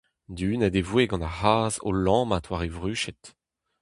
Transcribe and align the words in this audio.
Dihunet 0.35 0.75
e 0.81 0.83
voe 0.89 1.05
gant 1.09 1.27
ar 1.29 1.35
c'hazh 1.39 1.79
o 1.87 1.89
lammat 2.05 2.45
war 2.49 2.63
e 2.67 2.69
vruched. 2.75 3.21